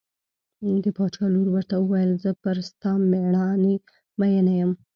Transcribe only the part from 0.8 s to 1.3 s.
د باچا